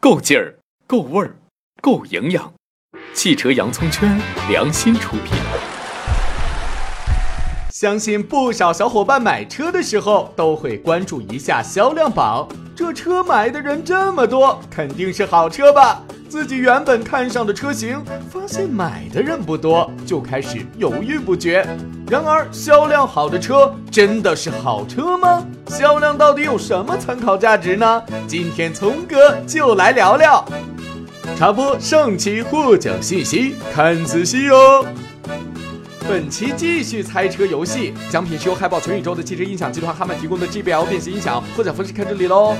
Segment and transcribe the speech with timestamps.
[0.00, 0.54] 够劲儿，
[0.86, 1.34] 够味儿，
[1.82, 2.52] 够营养。
[3.12, 4.16] 汽车洋葱圈
[4.48, 5.34] 良心出品。
[7.68, 12.48] 相信不少小伙伴买车的时候都会关注一下销量榜。
[12.76, 16.00] 这车买的人这么多，肯定是好车吧？
[16.28, 21.66] 自己原本看上的车型，发现买的人不多，就开始犹豫不决。
[22.10, 25.44] 然而，销量好的车真的是好车吗？
[25.66, 28.02] 销量到底有什么参考价值呢？
[28.26, 30.42] 今天聪哥就来聊聊。
[31.36, 34.86] 插播上期获奖信息，看仔细哦。
[36.08, 42.56] 本期继续猜车游戏，奖品是由海豹全宇宙的汽车音响集团哈曼提供的 JBL 变形音响，获奖方式看这里喽。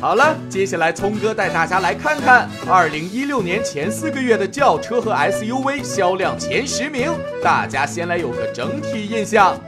[0.00, 7.10] 好了，接下来聪哥带大家来看看二零一六年前四个月的轿车和 SUV 销量前十名，
[7.42, 9.58] 大家先来有个整体印象。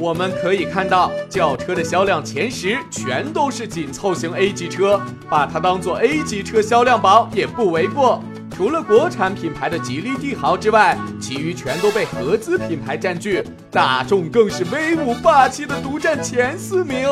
[0.00, 8.20] 我们可以看到，轿车的销量前十全都是紧凑型 A 级车，把它当做 A 级车销量榜也不为过。
[8.56, 17.08] 除了国产品牌的吉利帝豪之外，其余全都被合资品牌占据，大众更是威武霸气的独占前四名。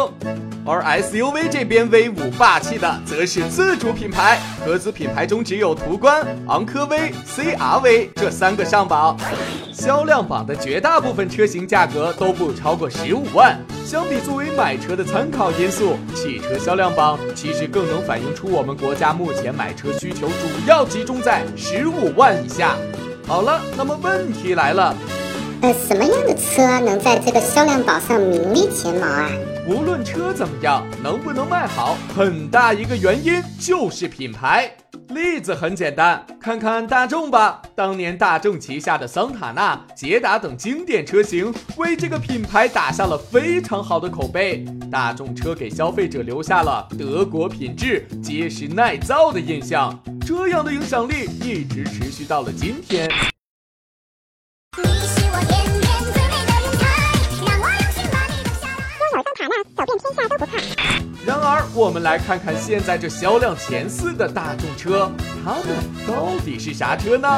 [0.64, 9.16] 而 SUV 这边威武霸气的则是自主品牌，合资品牌中只有途观、昂科威、CRV 这三个上榜。
[9.72, 13.58] 销量榜的绝大部分车型价格都不超过十五万。
[13.84, 22.76] 相比作为买车的参考因素，汽车销量榜其实更能反映出我们国家目前买车需求主要集中在十五万以下。
[23.26, 24.94] 好了，那么问题来了，
[25.62, 29.30] 呃，什么样的车能在这个销量榜上名列前茅啊？
[29.64, 34.68] 无论车怎么样，能不能卖好，很大一个原因就是品牌。
[35.10, 37.62] 例子很简单，看看大众吧。
[37.76, 44.64] 当年大众旗下的桑塔纳、捷达等经典车型，为这个品牌打下了非常好的口碑。
[44.90, 53.08] 大众车给消费者留下了德国品质、结实耐造的印象，这样的影响力一直持续到了今天。
[54.76, 55.81] 你是我
[59.84, 60.58] 走遍天下都不怕。
[61.24, 65.10] 然而，我们来看看现在这销量前四的大众车，
[65.44, 65.66] 它们
[66.06, 67.28] 到底是啥车呢？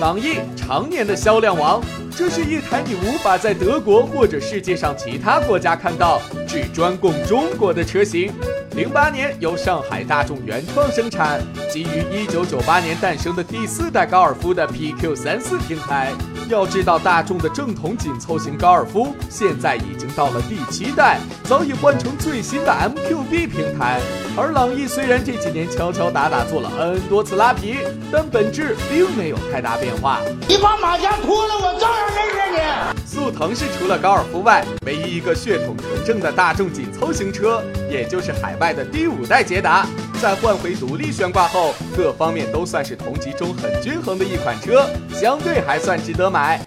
[0.00, 1.82] 朗逸常年的销量王，
[2.14, 8.32] 这是一台你无法在德国或者世界上其他国家看到，只专供中国的车型。
[8.78, 16.12] 零八年由上海大众原创生产，基于一九九八年诞生的第四代高尔夫的 PQ 三四平台。
[16.48, 24.00] 要知道，大众的正统紧凑型高尔夫现在已经到了第七代，早已换成最新的 MQB 平台。
[24.36, 27.78] 而朗逸虽然这几年敲敲打打做了 N 多次拉皮，
[28.12, 30.20] 但本质并没有太大变化。
[30.46, 32.58] 你把马甲脱了，我照样认识你。
[33.04, 39.86] 速腾是除了高尔夫外，唯一一个血统纯正的大众紧凑型车，也就是海外的第五代捷达。
[40.20, 46.60] 在换回独立悬挂后，各方面都算是同级中很均衡的一款车，相对还算值得买。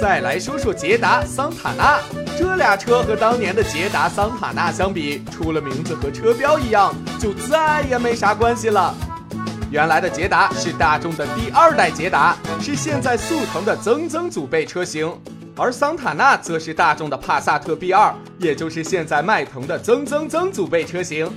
[0.00, 2.00] 再来说说捷达、桑塔纳，
[2.38, 8.94] 这俩车和当年的捷达、桑塔纳相比，除了名字和车标一样，就再也没啥关系了。
[9.70, 15.12] 原来的捷达是大众的第二代捷达，是现在速腾的曾曾祖辈车型，
[15.60, 21.28] 而桑塔纳则是大众的帕萨特 B2，也就是现在迈腾的曾曾曾祖辈车型。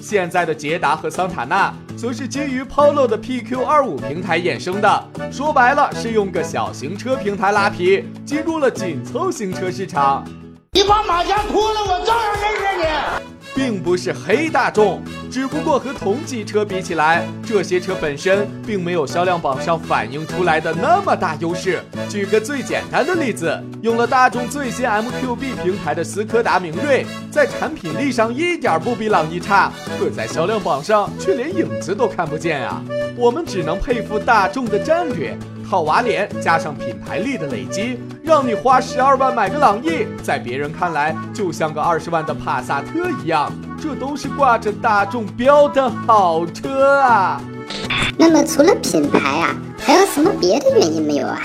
[0.00, 10.24] 现在的捷达和桑塔纳则是基于 Polo 的 PQ 二五平台衍生的，说白了是用个小型车平台拉皮，进入了紧凑型车市场。
[10.70, 13.19] 你把马甲脱了，我照样认识你。
[13.54, 21.82] 并不是黑大众，只不过和同级车比起来，这些车本身并没有销量榜上反映出来的那么大优势。
[22.08, 32.82] 举个最简单的例子，用了大众最新 MQB 平台的斯柯达明锐，在产品力上一点不比朗逸差，可在销量榜上却连影子都看不见啊！
[33.16, 35.36] 我们只能佩服大众的战略。
[35.70, 47.40] 套娃脸加上品牌力的累积，让你花十二万买个朗逸，在别人看来就像个二十万的帕萨特一样，这都是挂着大众标的好车啊！
[48.18, 51.40] 那么除了品牌啊，还有什么别的原因没有啊？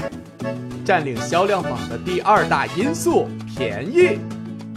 [0.84, 4.20] 占领销量榜的第二大因素，便宜。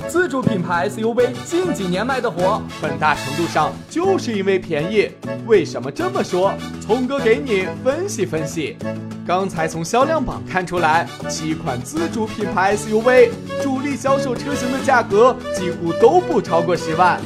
[0.08, 5.10] 自主品牌 SUV 近几年卖的火，很大程度上就是因为便宜。
[5.46, 6.54] 为什么这么说？
[6.80, 8.76] 聪哥给你分析分析。
[9.26, 13.28] 刚才从销量榜看出来，七款自主品牌 SUV
[13.62, 17.20] 主力销售车型的价格几乎都不超过十万。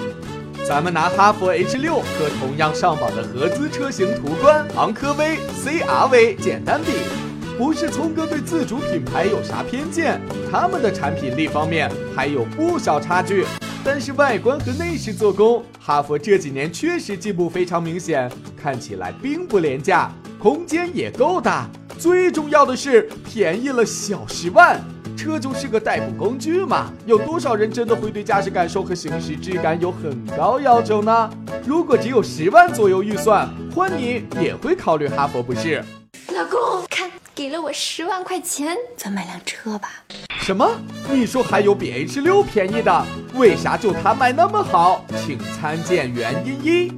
[0.67, 7.22] 咱们拿哈弗 H 六和同样上榜的合资车型途观、昂科威、CRV 简单比。
[7.59, 10.21] 不是聪哥对自主品牌有啥偏见，
[10.51, 13.45] 他们的产品力方面还有不小差距。
[13.85, 21.69] 但是外观和内饰做工，哈佛这几年确实进步非常明显，看起来并不廉价，空间也够大，
[21.99, 24.81] 最重要的是便宜了小十万。
[25.15, 31.31] 车就是个代步工具嘛，有多少人真的会对驾驶感受和行驶质感有很高要求呢？
[31.67, 35.85] 如果只有十万左右预算，换你也会考虑哈佛不是？
[36.35, 40.05] 老公，看给了我十万块钱，咱买辆车吧。
[40.40, 40.70] 什么？
[41.11, 43.06] 你说还有比 H 六便宜的？
[43.34, 45.05] 为啥就它卖那么好？
[45.25, 46.93] 请参见原因一。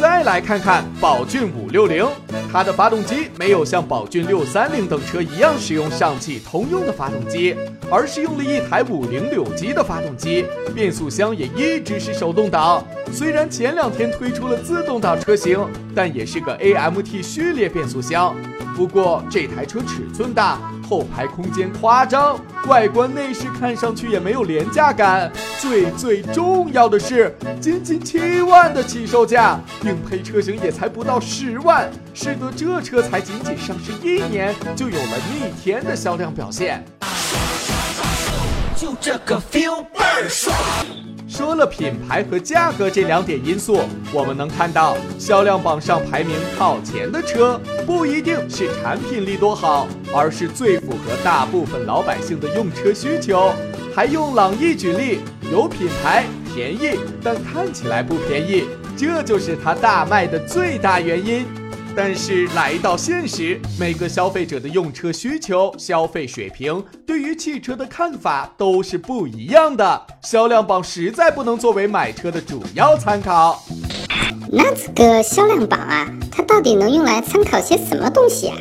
[0.00, 2.06] 再来看看宝骏五六零，
[2.50, 7.54] 它的发动机没有像宝骏六三零等车一样使用上汽通用的发动机，
[7.90, 12.82] 而是用了一台五菱柳机的发动机，变速箱也一直是手动挡。
[13.12, 15.58] 虽然前两天推出了自动挡车型，
[15.94, 18.34] 但也是个 AMT 序列变速箱。
[18.74, 20.58] 不过这台车尺寸大，
[20.88, 25.30] 后排空间夸张，外观内饰看上去也没有廉价感。
[25.60, 36.84] 最最重要的是，仅仅七万的起售价，顶配车型也才不到十万，使得这车才仅仅上市一年就有了逆天的销量表现。
[38.82, 40.52] 就这个 feel 倍儿爽。
[41.28, 43.78] 说了品牌和价格这两点因素，
[44.12, 53.52] 我们能看到销量榜上排名靠前的车，不一定是产品力多好，而是最符合大部分老百姓的用车需求。
[53.94, 55.20] 还用朗逸举例，
[55.52, 58.64] 有品牌，便宜，但看起来不便宜，
[58.96, 61.46] 这就是它大卖的最大原因。
[61.94, 70.06] 但是来到现实，每个消费者的用车需求、消费水平，对于汽车的看法都是不一样的。
[70.22, 73.62] 销量榜实在不能作为买车的主要参考。
[74.50, 78.56] 那这个销量榜啊，它到底能用来参考些什么东西啊？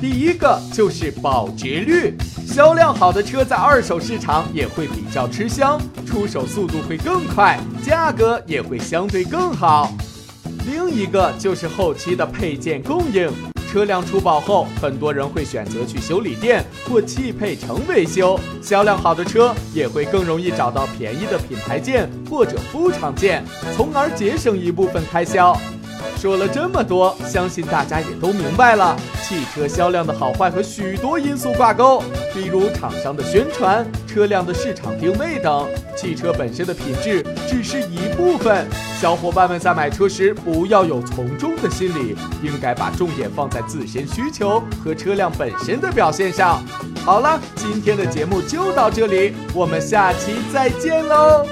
[0.00, 2.16] 第一个就是保值率，
[2.46, 9.92] 销量好的车在二手市场也会比较吃香，出手速度会更快，价格也会相对更好。
[10.64, 13.28] 另一个就是后期的配件供应，
[13.70, 18.38] 车辆出保后，很多人会选择去修理店或汽配城维修。
[18.62, 23.44] 销量好的车也会更容易找到便宜的品牌件或者副厂件，
[23.74, 25.56] 从而节省一部分开销。
[26.16, 32.00] 说了这么多，相信大家也都明白了，汽车销量的好坏和许多因素挂钩，
[32.32, 35.66] 比如厂商的宣传、车辆的市场定位等。
[35.96, 38.66] 汽车本身的品质只是一部分，
[39.02, 46.62] 小伙伴们在买车时不要有从众的心理，应该把重点放在自身需求和车辆本身的表现上。
[47.04, 51.44] 好了，今天的节目就到这里，我们下期再见喽。